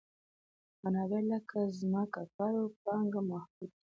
[0.83, 3.79] منابع لکه ځمکه، کار او پانګه محدود دي.